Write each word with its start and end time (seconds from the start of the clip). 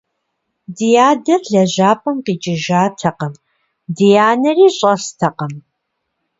Ди 0.75 0.89
адэр 1.09 1.41
лэжьапӀэм 1.51 2.17
къикӀыжатэкъым, 2.25 3.33
ди 3.97 4.09
анэри 4.29 4.67
щӀэстэкъым. 4.77 5.53